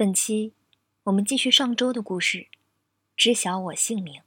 [0.00, 0.54] 本期
[1.02, 2.46] 我们继续上周的故事，
[3.18, 4.22] 知晓我姓名。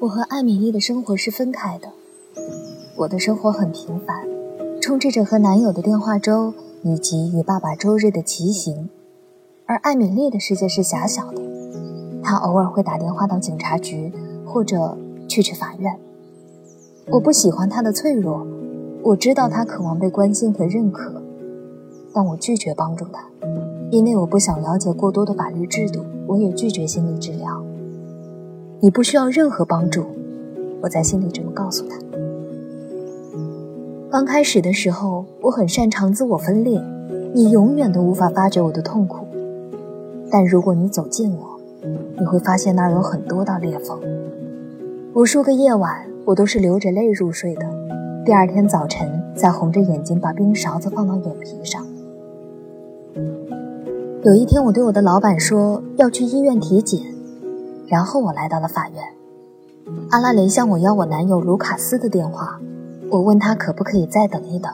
[0.00, 1.92] 我和艾米丽的生活是分开的，
[2.96, 4.26] 我的生活很平凡，
[4.82, 6.52] 充斥着和男友的电话粥
[6.82, 8.90] 以及与爸爸周日的骑行，
[9.66, 11.40] 而艾米丽的世界是狭小的，
[12.24, 14.12] 她偶尔会打电话到警察局，
[14.44, 15.96] 或者去去法院。
[17.10, 18.46] 我不喜欢他的脆弱，
[19.02, 21.22] 我知道他渴望被关心和认可，
[22.12, 23.24] 但我拒绝帮助他，
[23.90, 26.04] 因为我不想了解过多的法律制度。
[26.26, 27.64] 我也拒绝心理治疗。
[28.80, 30.04] 你不需要任何帮助，
[30.82, 31.96] 我在心里这么告诉他。
[34.10, 36.78] 刚开始的时候，我很擅长自我分裂，
[37.32, 39.24] 你永远都无法发觉我的痛苦。
[40.30, 41.58] 但如果你走近我，
[42.18, 43.98] 你会发现那儿有很多道裂缝。
[45.14, 46.06] 无数个夜晚。
[46.28, 47.64] 我都是流着泪入睡的，
[48.22, 51.86] 第二天早晨再红着眼睛把冰勺子放到眼皮上。
[54.22, 57.00] 有一天，我对我的老板说要去医院体检，
[57.86, 59.02] 然后我来到了法院。
[60.10, 62.60] 阿拉蕾向我要我男友卢卡斯的电话，
[63.10, 64.70] 我问他可不可以再等一等，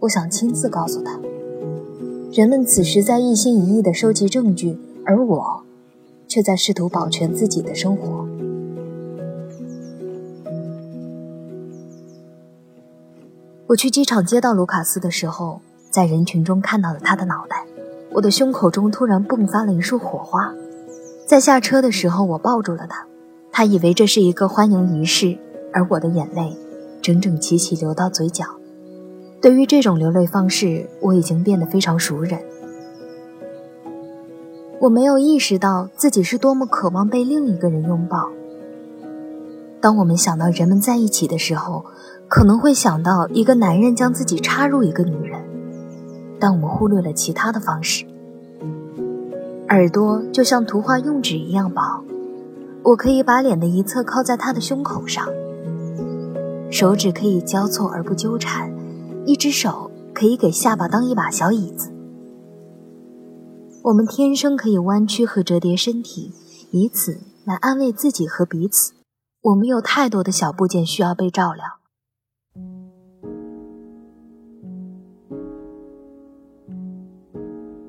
[0.00, 1.18] 我想亲自告诉他。
[2.30, 5.62] 人们此时在一心一意地收集证据，而我，
[6.28, 8.26] 却在试图保全自己的生活。
[13.72, 17.64] 我去机场接到卢卡斯的时候，在人群中看到了他的脑袋，
[18.12, 20.52] 我的胸口中突然迸发了一束火花。
[21.26, 23.06] 在下车的时候，我抱住了他，
[23.50, 25.38] 他以为这是一个欢迎仪式，
[25.72, 26.54] 而我的眼泪
[27.00, 28.44] 整整齐齐流到嘴角。
[29.40, 32.38] 对于这种流泪方式，我已经变得非常熟稔。
[34.80, 38.28] 我没有意识到自己是多么渴望被另一个人拥抱。
[39.82, 41.84] 当我们想到人们在一起的时候，
[42.28, 45.42] 可能会想到一个男人将自己插入一个女人，
[46.38, 48.06] 但我们忽略了其他的方式。
[49.70, 52.04] 耳朵就像图画用纸一样薄，
[52.84, 55.26] 我可以把脸的一侧靠在他的胸口上，
[56.70, 58.72] 手指可以交错而不纠缠，
[59.26, 61.90] 一只手可以给下巴当一把小椅子。
[63.82, 66.30] 我们天生可以弯曲和折叠身体，
[66.70, 68.92] 以此来安慰自己和彼此。
[69.42, 71.64] 我们有太多的小部件需要被照料。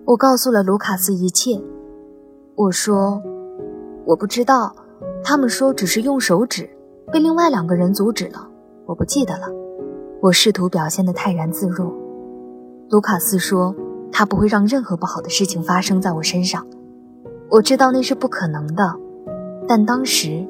[0.05, 1.61] 我告诉了卢卡斯一切。
[2.55, 3.21] 我说
[4.05, 4.75] ：“我不知道。”
[5.23, 6.67] 他们说只是用手指，
[7.11, 8.49] 被另外两个人阻止了。
[8.87, 9.47] 我不记得了。
[10.21, 11.93] 我试图表现得泰然自若。
[12.89, 13.75] 卢卡斯说
[14.11, 16.65] ：“他不会让任何不好的事情发生在我身上。”
[17.49, 18.95] 我知道那是不可能的，
[19.67, 20.45] 但当时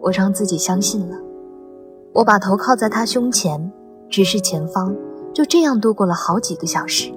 [0.00, 1.16] 我让自己相信了。
[2.12, 3.70] 我把头靠在他胸前，
[4.08, 4.94] 直视前方，
[5.32, 7.12] 就这样度过了好几个小时。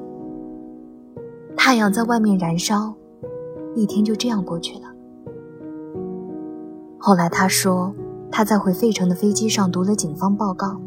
[1.55, 2.93] 太阳在外面燃烧，
[3.75, 4.85] 一天就这样过去了。
[6.97, 7.93] 后来他说，
[8.31, 10.79] 他在回费城的飞机上读了警方报告，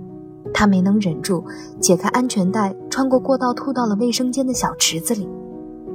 [0.53, 1.45] 他没能忍住，
[1.81, 5.29] 解开安全带，穿过过道，吐到了卫生间的小池子里。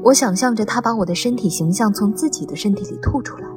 [0.03, 3.47] 我想象着他把我的身体形象从自己的身体里吐出来。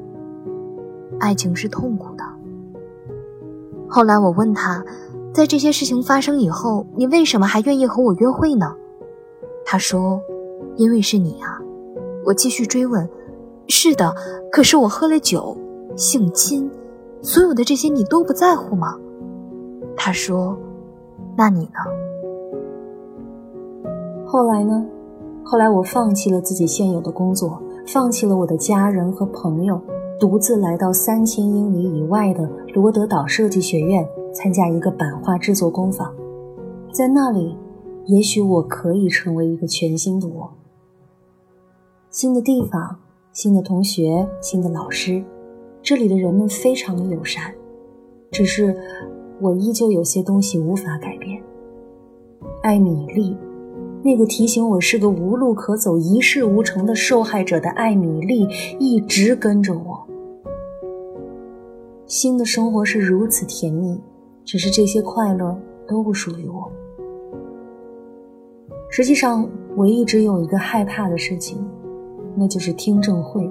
[1.21, 2.25] 爱情是痛苦的。
[3.95, 4.83] 后来我问他，
[5.35, 8.75] 在这些事情发生以后，你为什么还愿意和我约会呢？
[9.67, 10.19] 他说。
[10.77, 11.61] 因为是你啊，
[12.25, 13.07] 我继续追问。
[13.69, 14.15] 是的，
[14.51, 15.55] 可是我喝了酒，
[15.97, 16.71] 性侵，
[17.21, 18.97] 所有的这些你都不在乎吗？
[19.95, 20.57] 他说
[21.37, 21.79] ：“那你呢？”
[24.25, 24.87] 后来呢？
[25.45, 29.79] 后来我放弃了自己现有的工作，放弃了我的家人和朋友，
[30.23, 36.15] 独自来到三千英里以外的罗德岛设计学院参加一个版画制作工坊，
[36.93, 37.57] 在那里，
[38.07, 40.53] 也许我可以成为一个全新的我。
[42.09, 43.01] 新的地方，
[43.33, 45.25] 新的同学，新的老师，
[45.83, 47.53] 这里的人们非常的友善，
[48.31, 48.77] 只是
[49.41, 51.43] 我依旧有些东西无法改变。
[52.63, 53.37] 艾米丽，
[54.05, 58.47] 那个提醒我是个无路可走、一事无成的受害者的艾米丽，
[58.79, 60.07] 一直跟着我。
[62.13, 63.99] 新的生活是如此甜蜜，
[64.45, 66.71] 只是这些快乐都不属于我。
[68.91, 71.67] 实际上，我一直有一个害怕的事情。
[72.37, 73.51] 那就是听证会，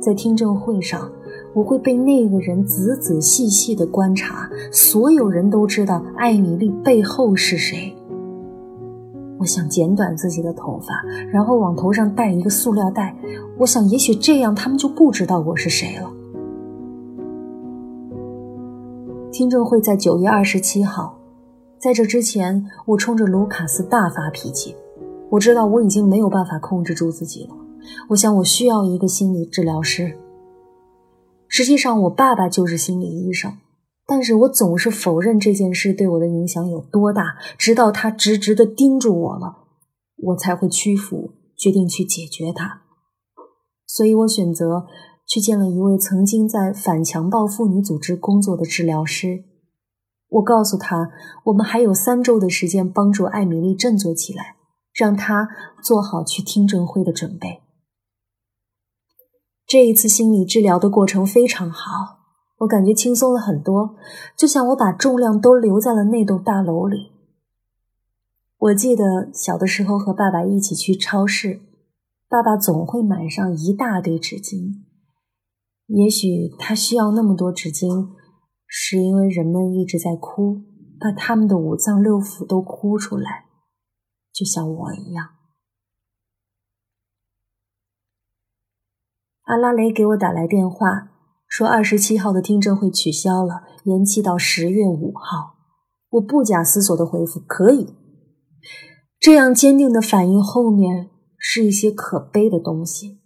[0.00, 1.10] 在听证会上，
[1.52, 7.92] 我会被那个人仔仔细细的观察，所有人都知道艾米丽背后是谁。
[9.40, 10.94] 我想剪短自己的头发，
[11.32, 13.16] 然后往头上戴一个塑料袋。
[13.58, 16.12] 我想，也许这样他们就不知道我是谁了。
[19.36, 21.20] 听证会在九月二十七号，
[21.78, 24.74] 在这之前，我冲着卢卡斯大发脾气。
[25.28, 27.54] 我知道我已经没有办法控制住自己了。
[28.08, 30.18] 我想，我需要一个心理治疗师。
[31.48, 33.52] 实际上，我爸爸就是心理医生，
[34.06, 39.58] 但是我总是否认这件事对我的影响有多大，直到他直直的盯住我了，
[40.16, 42.80] 我才会屈服，决定去解决它。
[43.86, 44.86] 所以我选择
[45.26, 49.44] 去见了一位曾经在反强暴妇女组织工作的治疗师。
[50.28, 51.10] 我告诉他，
[51.44, 54.56] 我们还有三周的时间帮助艾米丽振作起来，
[54.92, 55.48] 让她
[55.82, 57.62] 做好去听证会的准备。
[59.66, 62.18] 这一次心理治疗的过程非常好，
[62.58, 63.96] 我感觉轻松了很多，
[64.36, 67.12] 就像我把重量都留在了那栋大楼里。
[68.58, 71.60] 我记得小的时候和爸爸一起去超市，
[72.28, 74.85] 爸爸总会买上一大堆纸巾。
[75.86, 78.08] 也许他需要那么多纸巾，
[78.66, 80.62] 是因为人们一直在哭，
[80.98, 83.46] 把他们的五脏六腑都哭出来，
[84.32, 85.28] 就像我一样。
[89.42, 91.12] 阿拉雷给我打来电话，
[91.46, 95.54] 说二十七号的听证会取消了，延期到十月五号。
[96.10, 97.94] 我不假思索的回复：“可以。”
[99.20, 103.20] 这样坚定的反应后面是一些可悲的东西。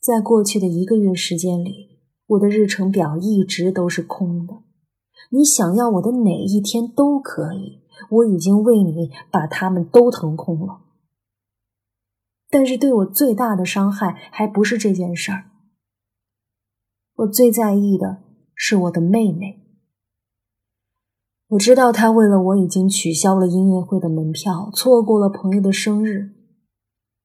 [0.00, 4.62] 在过去的一个月时间里，我的日程表一直都是空的。
[5.30, 10.80] 你想要我的哪一天都可以，我已经为你把它们都腾空了。
[12.48, 15.50] 但是对我最大的伤害还不是这件事儿。
[17.16, 18.22] 我最在意的
[18.54, 19.64] 是我的妹妹。
[21.48, 26.37] 我知道她为了我已经取消了音乐会的门票，错过了朋友的生日。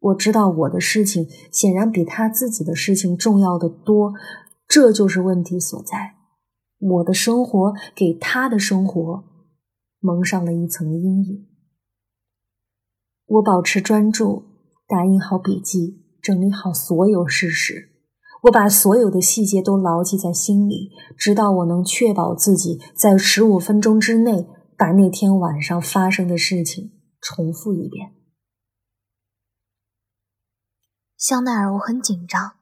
[0.04, 4.14] 我知道我的事情显然比他自己的事情重要的多，
[4.68, 6.16] 这就是问题所在。
[6.80, 9.24] 我的生活给他的生活
[10.00, 11.48] 蒙上了一层阴影。
[13.26, 14.54] 我保持专注。
[14.86, 17.90] 打印好笔记，整理好所有事实，
[18.44, 24.46] 我把所有的细节都牢记在心里，直到我能确保自己在十五分钟之内
[24.78, 26.92] 把那天晚上发生的事情
[27.22, 28.12] 重复一遍。
[31.24, 32.58] 香奈儿，我很紧张。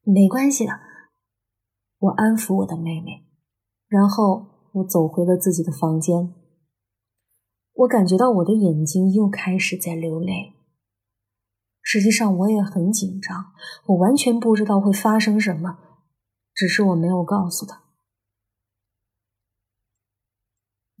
[0.00, 0.72] 没关系的，
[1.98, 3.26] 我安抚我的妹妹，
[3.86, 6.32] 然后我走回了自己的房间。
[7.74, 10.54] 我感觉到我的眼睛又开始在流泪。
[11.82, 13.52] 实际上我也很紧张，
[13.88, 15.76] 我完全不知道会发生什么，
[16.54, 17.82] 只是我没有告诉他。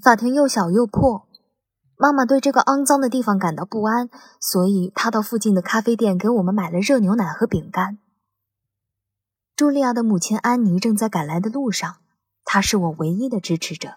[0.04, 1.27] 法庭又小又破，
[2.00, 4.08] 妈妈对这个肮脏的地方感到不安，
[4.40, 7.98] 所以她到附近的咖啡店给我们买了热牛奶和饼干。
[9.56, 11.96] 茱莉亚的母亲安妮正在赶来的路上，
[12.44, 13.96] 她是我唯一的支持者。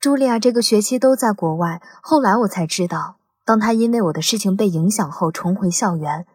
[0.00, 3.16] 茱莉亚这个学期都在国外，后来我才知道。
[3.44, 6.28] 当他因为我的事情被影响后重回校园，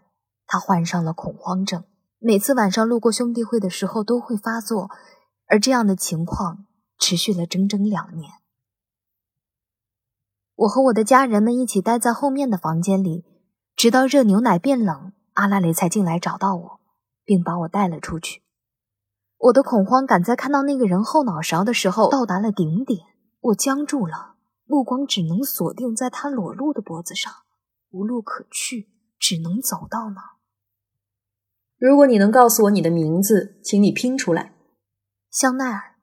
[0.45, 1.85] 他患上了恐慌症，
[2.19, 4.91] 每次晚上路过兄弟会的时候都会发作，
[5.47, 6.65] 而这样的情况
[6.99, 8.29] 持续了整整两年。
[10.57, 13.23] 我和我的家人们一起待在后面的房间里，
[13.75, 16.79] 直到热牛奶变冷，阿拉蕾才进来找到我，
[17.23, 18.41] 并把我带了出去。
[19.37, 23.01] 我的恐慌感在看到那个人后脑勺的时候到达了顶点，
[23.39, 24.35] 我僵住了。
[24.65, 27.31] 目光只能锁定在他裸露的脖子上，
[27.91, 30.21] 无路可去，只能走到那。
[31.77, 34.55] 如果你能告诉我你的名字，请你拼出来。
[35.29, 35.95] 香奈儿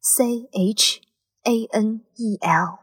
[0.00, 1.00] ，C H
[1.42, 2.79] A N E L。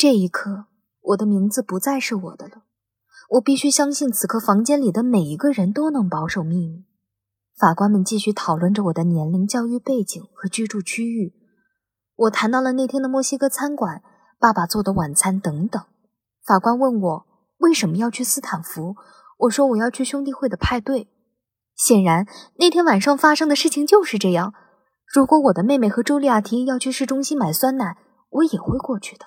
[0.00, 0.64] 这一刻，
[1.02, 2.62] 我的名字不再是我的了。
[3.32, 6.86] 我必须相信，此刻房间里的每一个人都能保守秘密。
[7.58, 11.34] 法官们继续讨论着我的年龄、教育背景和居住区域。
[12.16, 14.02] 我谈到了那天的墨西哥餐馆。
[14.38, 15.82] 爸爸做的晚餐等等。
[16.46, 17.26] 法官问我
[17.58, 18.96] 为什么要去斯坦福，
[19.40, 21.08] 我说我要去兄弟会的派对。
[21.76, 22.26] 显然
[22.56, 24.54] 那天晚上发生的事情就是这样。
[25.14, 27.98] 如果我的妹妹和茱莉亚提议要去市中心买酸奶，
[28.30, 29.26] 我也会过去的。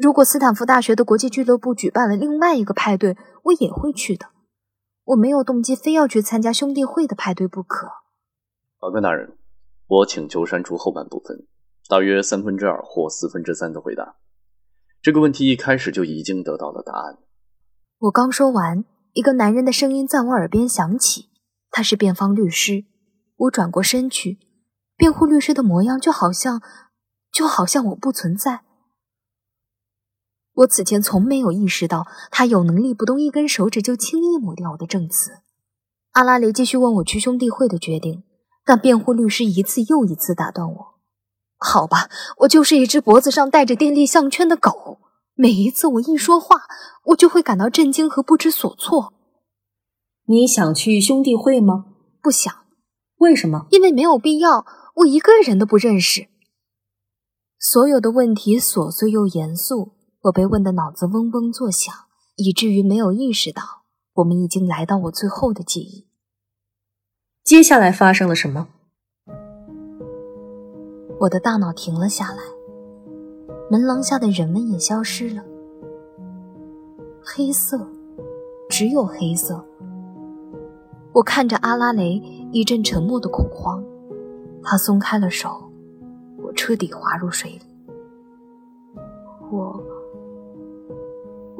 [0.00, 4.28] 如果斯坦福大学的国际俱乐部举办了另外一个派对，我也会去的。
[5.04, 7.86] 我没有动机非要去参加兄弟会的派对不可。
[8.80, 9.36] 法官大人，
[9.86, 11.46] 我请求删除后半部分。
[11.86, 14.16] 大约三分之二或四分之三的回答，
[15.02, 17.18] 这个问题一开始就已经得到了答案。
[17.98, 21.28] 我刚说完，一个男人的声音在我耳边响起，
[21.70, 22.86] 他是辩方律师。
[23.36, 24.38] 我转过身去，
[24.96, 26.62] 辩护律师的模样就好像，
[27.30, 28.62] 就好像我不存在。
[30.54, 35.40] 我此前从没有意识到他有能力不动一根手指就轻易抹掉我的证词。
[36.12, 38.24] 阿拉雷继续问我去兄弟会的决定，
[38.64, 40.86] 但辩护律师一次又一次打断我。
[41.56, 44.98] 好吧，我就是一只脖子上戴着电力项圈的狗。
[45.34, 46.62] 每一次我一说话，
[47.06, 49.14] 我就会感到震惊和不知所措。
[50.26, 51.86] 你想去兄弟会吗？
[52.20, 52.52] 不想。
[53.18, 53.66] 为什么？
[53.70, 54.66] 因为没有必要。
[54.96, 56.26] 我一个人都不认识。
[57.58, 59.92] 所有的问题琐碎又严肃，
[60.24, 61.94] 我被问得脑子嗡嗡作响，
[62.36, 63.62] 以至于没有意识到
[64.16, 66.06] 我们已经来到我最后的记忆。
[67.42, 68.68] 接下来发生了什么？
[71.20, 72.42] 我的大脑停了下来，
[73.70, 75.42] 门廊下的人们也消失了。
[77.22, 77.88] 黑色，
[78.68, 79.64] 只有黑色。
[81.12, 82.22] 我看着阿拉蕾，
[82.52, 83.82] 一阵沉默的恐慌。
[84.62, 85.72] 他松开了手，
[86.42, 87.62] 我彻底滑入水里。
[89.50, 89.82] 我，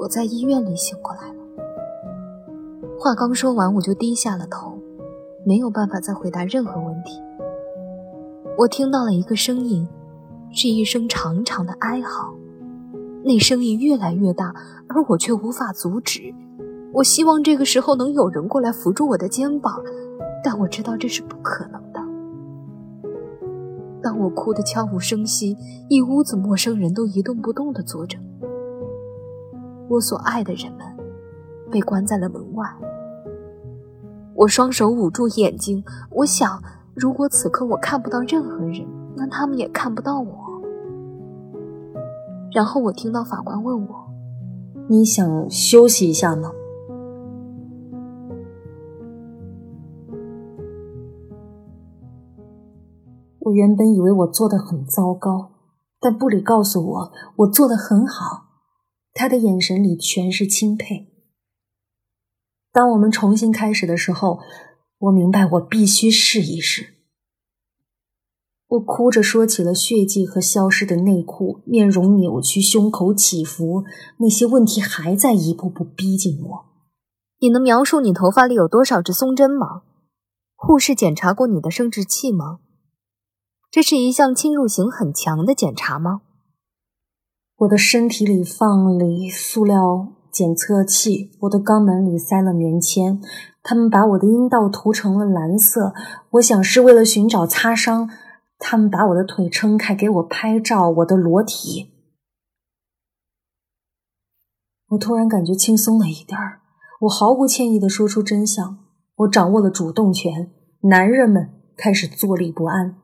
[0.01, 1.35] 我在医院里醒过来了。
[2.99, 4.79] 话刚说完，我就低下了头，
[5.45, 7.21] 没有办法再回答任何问题。
[8.57, 9.87] 我听到了一个声音，
[10.53, 12.33] 是一声长长的哀嚎，
[13.23, 14.55] 那声音越来越大，
[14.89, 16.35] 而我却无法阻止。
[16.95, 19.83] 我希望这个时候能有人过来扶住我的肩膀，
[20.43, 22.01] 但我知道这是不可能的。
[24.03, 25.59] 当我哭得悄无声息，
[25.91, 28.17] 一屋子陌生人都一动不动地坐着。
[29.91, 30.87] 我所爱的人们
[31.69, 32.65] 被关在了门外。
[34.37, 36.63] 我双手捂住眼睛，我想。
[36.93, 38.85] 如果此刻我看不到任何人，
[39.17, 40.61] 那他们也看不到我。
[42.53, 43.95] 然后我听到法官问我
[44.91, 46.51] ：“你想休息一下吗？”
[53.39, 55.53] 我原本以为我做的很糟糕，
[56.01, 58.50] 但布里告诉我我做的很好，
[59.13, 61.09] 他的眼神里全是钦佩。
[62.73, 64.41] 当我们重新开始的时候。
[65.05, 66.97] 我明白，我必须试一试。
[68.67, 73.85] 我哭着说起了血迹和消失的内裤，面容扭曲，胸口起伏，
[74.19, 76.67] 那些问题还在一步步逼近我。
[77.39, 79.85] 你能描述你头发里有多少只松针吗？
[80.55, 82.59] 护士检查过你的生殖器吗？
[83.71, 86.21] 这是一项侵入性很强的检查吗？
[87.61, 93.21] 我的身体里放了塑料检测器，我的肛门里塞了棉签。
[93.63, 95.93] 他们把我的阴道涂成了蓝色，
[96.31, 98.09] 我想是为了寻找擦伤。
[98.59, 101.91] 他们把我的腿撑开，给我拍照，我的裸体。
[104.89, 106.61] 我突然感觉轻松了一点儿，
[107.03, 108.79] 我毫无歉意的说出真相。
[109.17, 110.51] 我掌握了主动权，
[110.85, 112.97] 男人们开始坐立不安。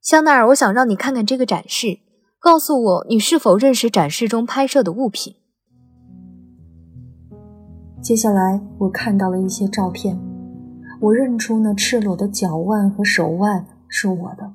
[0.00, 1.98] 香奈儿，我想让你看看这个展示，
[2.40, 5.34] 告诉我你是否认识展示中拍摄的物品。
[8.00, 10.16] 接下来，我看到了一些照片，
[11.00, 14.52] 我认出那赤裸的脚腕和手腕是我的。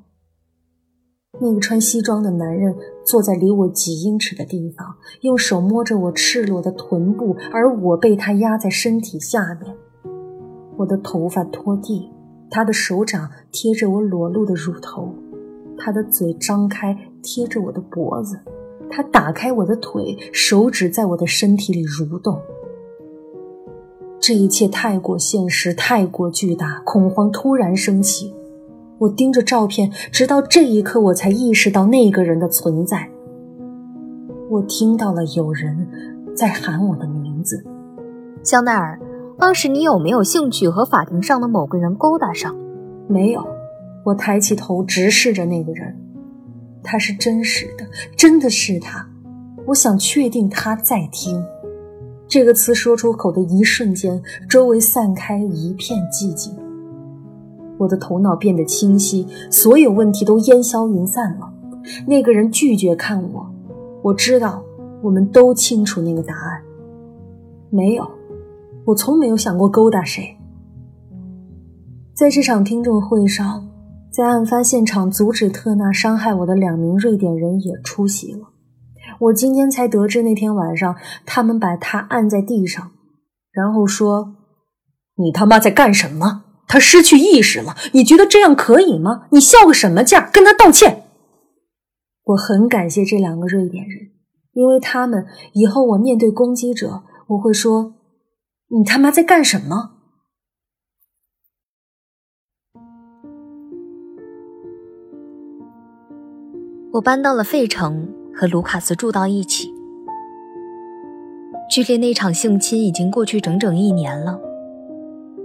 [1.41, 2.73] 那个穿西装的男人
[3.05, 9.75] 坐在离我几英尺的地方，用手摸着我赤裸的臀部，而我被他压在身体下面。
[10.77, 12.09] 我的头发拖地，
[12.49, 15.13] 他的手掌贴着我裸露的乳头，
[15.77, 18.37] 他的嘴张开贴着我的脖子，
[18.91, 22.39] 他打开我的腿，手指在我的身体里蠕动。
[24.19, 28.33] 这一切太过现实，太过巨大，恐慌突然升起。
[28.99, 33.09] 我盯着照片，直到这一刻，我才意识到那个人的存在。
[34.49, 35.87] 我听到了有人
[36.35, 37.65] 在喊我的名字，
[38.43, 38.99] 香奈儿。
[39.37, 42.55] 当时你有没有兴趣和法庭上的某个人勾搭上？
[43.07, 43.45] 没有。
[44.05, 45.97] 我抬起头，直视着那个人。
[46.83, 49.07] 他是真实的，真的是他。
[49.65, 51.43] 我想确定他在听。
[52.27, 56.55] 这个词说出口的一瞬间，周围散开一片寂静。
[57.77, 61.53] 我的头脑变得清晰，所有问题都烟消云散了。
[62.07, 63.51] 那个人拒绝看我，
[64.01, 64.63] 我知道，
[65.01, 66.61] 我们都清楚那个答案。
[67.69, 68.09] 没有，
[68.85, 70.37] 我从没有想过勾搭谁。
[72.13, 73.67] 在这场听证会上，
[74.13, 78.49] 在案发现场阻止特纳伤害我的两名瑞典人也出席了。
[79.19, 82.91] 我今天才得知，那天晚上他们把他按在地上，
[83.51, 84.35] 然后说
[85.17, 86.43] ：“你他妈在干什么？
[86.67, 89.23] 他失去意识了，你觉得这样可以吗？
[89.31, 90.19] 你笑个什么劲？
[90.31, 91.05] 跟他道歉。”
[92.25, 94.11] 我很感谢这两个瑞典人，
[94.53, 97.95] 因为他们以后我面对攻击者，我会说
[98.69, 99.92] ：“你他妈在干什么？”
[106.93, 108.07] 我搬到了费城。
[108.35, 109.71] 和卢卡斯住到一起，
[111.69, 114.39] 距离那场性侵已经过去整整一年了。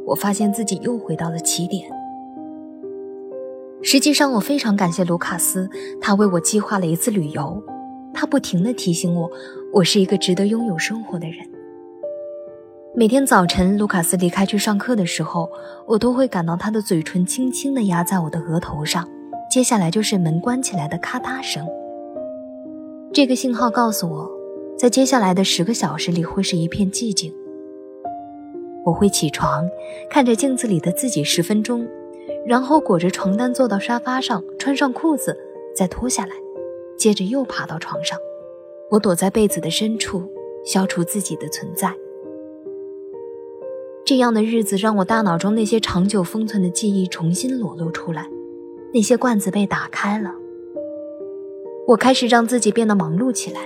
[0.06, 1.86] 我发现自己又回到了起点。
[3.82, 5.68] 实际上，我非常感谢卢卡斯，
[6.00, 7.62] 他为我计划了一次旅游。
[8.14, 9.30] 他不停地提醒我，
[9.74, 11.46] 我是一个值得拥有生活的人。
[12.94, 15.50] 每天早晨，卢卡斯离开去上课的时候，
[15.86, 19.06] 我都会感到他的嘴唇轻轻地压在我的额头上。
[19.50, 21.66] 接下来就是门关起来的咔嗒声。
[23.12, 24.30] 这个信号告诉我，
[24.76, 27.32] 在接下来的十个小时里会是一片寂静。
[28.84, 29.66] 我会起床，
[30.10, 31.88] 看着镜子里的自己十分钟，
[32.46, 35.36] 然后裹着床单坐到沙发上，穿上裤子，
[35.74, 36.32] 再脱下来，
[36.98, 38.18] 接着又爬到床上。
[38.90, 40.22] 我躲在被子的深处，
[40.64, 41.94] 消除自己的存在。
[44.04, 48.26] 这样的日子让我大脑中那些长久封存的记忆重新裸露出来，
[48.92, 50.32] 那些罐子被打开了。
[51.86, 53.60] 我开始让自己变得忙碌起来，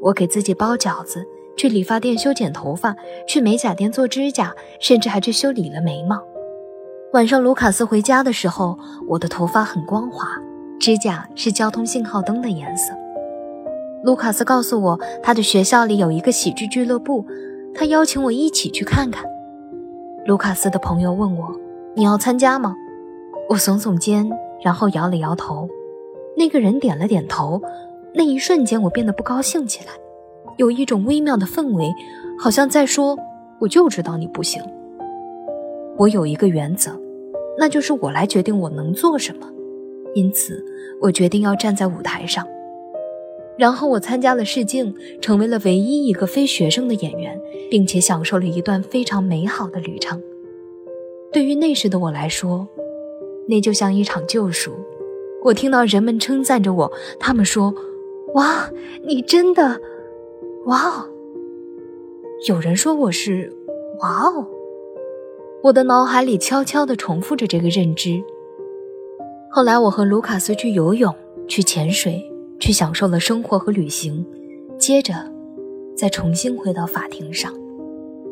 [0.00, 1.24] 我给自己包饺子，
[1.56, 2.94] 去理发店修剪头发，
[3.26, 6.22] 去美甲店做指甲，甚至还去修理了眉毛。
[7.12, 10.28] 晚上卢卡斯回家的时候，我的头发很光滑，
[10.78, 12.92] 指甲是交通信号灯的颜色。
[14.04, 17.24] 卢卡斯告诉我，他的学校里有一个喜剧俱乐部，
[17.74, 19.24] 他邀请我一起去看看。
[20.26, 21.58] 卢卡斯的朋友问我
[21.94, 22.76] ：“你要参加吗？”
[23.48, 24.28] 我耸耸肩，
[24.62, 25.68] 然后摇了摇头。
[26.36, 27.60] 那个人点了点头。
[28.18, 29.92] 那一瞬间，我变得不高兴起来，
[30.56, 31.92] 有一种微妙的氛围，
[32.38, 33.18] 好像在说
[33.60, 34.62] ：“我就知道你不行。”
[35.98, 36.98] 我有一个原则，
[37.58, 39.46] 那就是我来决定我能做什么。
[40.14, 40.64] 因此，
[41.02, 42.46] 我决定要站在舞台上。
[43.58, 47.38] 然后我参加了试镜，成为了唯一一个非学生的演员，
[47.70, 50.22] 并且享受了一段非常美好的旅程。
[51.32, 52.66] 对于那时的我来说，
[53.48, 54.72] 那就像一场救赎。
[55.42, 57.74] 我听到人们称赞着我，他们说
[58.34, 58.70] ：“哇，
[59.04, 59.80] 你真的，
[60.66, 61.08] 哇哦！”
[62.48, 63.52] 有人说我是
[64.02, 64.46] “哇哦”，
[65.64, 68.22] 我的脑海里悄悄地重复着这个认知。
[69.50, 71.14] 后来，我和卢卡斯去游泳，
[71.48, 72.30] 去潜水。
[72.58, 74.24] 去享受了生活和旅行，
[74.78, 75.12] 接着，
[75.94, 77.52] 再重新回到法庭上。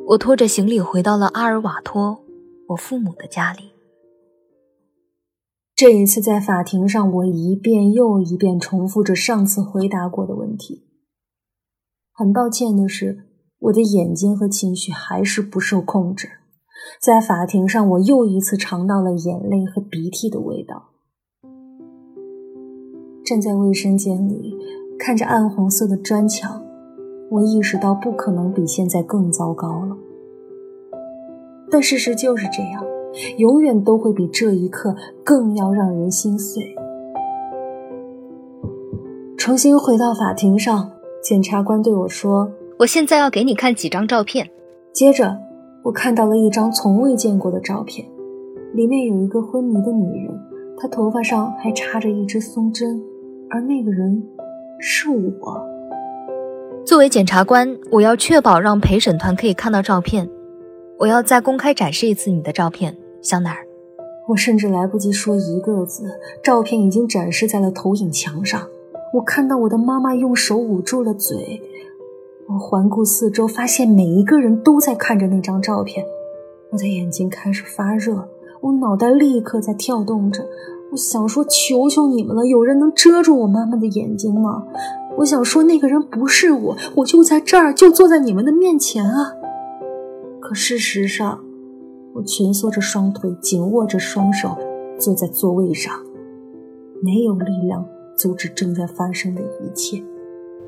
[0.06, 2.24] 我拖着行李回到了阿尔瓦托，
[2.68, 3.73] 我父母的家里。
[5.76, 10.84] 这一次在法庭上，我一遍又一遍重复着上次回答过的问题。
[12.12, 13.24] 很抱歉的是，
[13.58, 16.28] 我的眼睛和情绪还是不受控制。
[17.00, 20.90] 在法庭上，我又一次尝到了眼泪和鼻涕的味道。
[23.24, 24.54] 站在卫生间里，
[24.96, 26.62] 看着暗红色的砖墙，
[27.32, 29.96] 我意识到不可能比现在更糟糕了。
[31.68, 32.84] 但事实就是这样，
[33.38, 36.62] 永远都会比这一刻更要让人心碎。
[39.36, 40.90] 重新回到法庭上，
[41.22, 42.50] 检察官对我说
[42.80, 44.50] ：“我现在要给你看几张照片。”
[44.92, 45.36] 接着，
[45.82, 48.06] 我看到了一张从未见过的照片，
[48.72, 50.40] 里面有一个昏迷的女人，
[50.78, 53.02] 她头发上还插着一支松针。
[53.50, 54.20] 而那个人
[54.80, 55.64] 是我。
[56.84, 60.28] 作为检察官，我要确保让陪审团可以看到照片。
[60.98, 63.66] 我要再公开展示一次你的照片，香奈儿。
[64.28, 68.68] 我甚至来不及说一个字，照片已经展示在了投影墙上。
[69.14, 71.60] 我看到我的妈妈用手捂住了嘴。
[72.46, 76.04] 我环顾四周，发现每一个人都在看着那张照片。
[76.70, 78.28] 我的眼睛开始发热，
[78.60, 80.46] 我脑袋立刻在跳动着。
[80.90, 84.66] 我想说，求求你们了，有人能遮住我妈妈的眼睛吗？
[85.18, 89.34] 我想说，那个人不是我，我就在这儿，就坐在你们的面前啊。
[90.40, 91.44] 可事实上，
[92.14, 94.56] 我蜷缩着双腿，紧握着双手，
[95.00, 95.92] 坐在座位上，
[97.02, 97.84] 没有力量
[98.16, 100.00] 阻止正在发生的一切。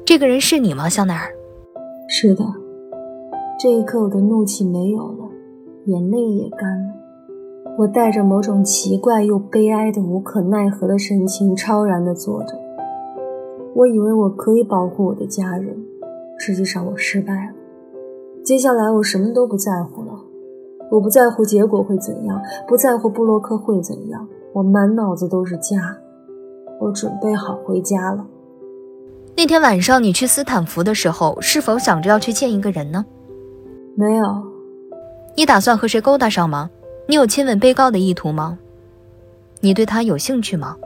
[0.05, 1.31] 这个人是你吗，香奈儿？
[2.09, 2.45] 是的。
[3.61, 5.31] 这一刻，我的怒气没有了，
[5.85, 6.93] 眼泪也干了。
[7.79, 12.59] 我带着某种奇怪又悲哀的无可奈何的神情，超然地坐着。
[13.75, 15.77] 我以为我可以保护我的家人，
[16.39, 17.53] 实际上我失败了。
[18.43, 20.06] 接下来我什么都不在乎了，
[20.91, 25.97] 我不在乎结果会怎样，不在乎布洛克会怎样，我满脑子都是家。
[26.81, 28.27] 我准备好回家了。
[29.37, 33.05] 那天晚上你去斯坦福的时候，是否想着要去见一个人呢？
[33.95, 34.27] 没有。
[35.37, 36.71] 你打算和谁勾搭上吗？
[37.09, 38.59] 你有亲吻被告的意图吗？
[39.61, 40.77] 你对他有兴趣吗？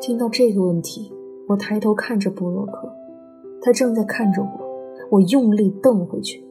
[0.00, 1.12] 听到这个问题，
[1.48, 2.88] 我抬头看着布洛克，
[3.60, 4.48] 他正在看着我。
[5.10, 6.44] 我用力瞪回去。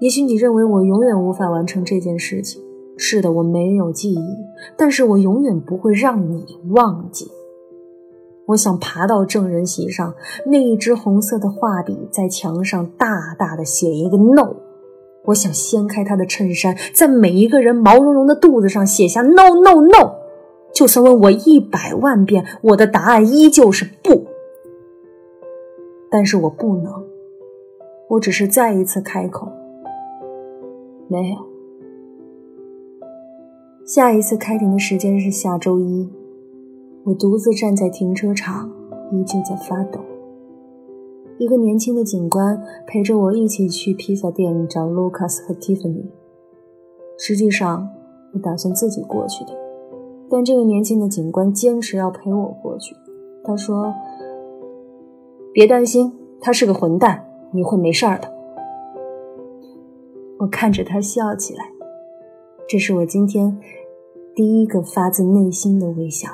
[0.00, 2.62] 也许你认为我永远无法完成这件事情。
[2.98, 4.36] 是的，我没有记忆，
[4.76, 7.30] 但是我永远不会让你忘记。
[8.46, 10.14] 我想爬到证人席上，
[10.46, 14.54] 那一支红色的画笔在墙上大大的写一个 “no”。
[15.24, 20.12] 我想掀开他的衬衫，在每一个人毛茸茸的肚子上写下 “no no no”，
[20.72, 24.24] 就算问我一百万遍，我的答案依旧是不。
[26.08, 27.04] 但是我不能，
[28.08, 29.50] 我只是再一次开口，
[31.08, 31.36] 没有。
[33.84, 36.08] 下一次开庭的时间是下周一，
[37.04, 38.70] 我独自站在停车场，
[39.12, 40.00] 依旧在发抖。
[41.38, 46.06] 一个年轻的警官陪着我一起去披萨店找 Lucas 和 Tiffany。
[47.18, 47.88] 实际上，
[48.32, 49.52] 我打算自己过去的，
[50.28, 52.96] 但这个年轻的警官坚持要陪我过去。
[53.44, 53.94] 他说
[55.54, 58.34] ：“别担心，他是个混蛋，你会没事儿的。”
[60.46, 61.72] 我看着他笑起来，
[62.68, 63.58] 这是我今天
[64.32, 66.28] 第一个发自内心的微笑。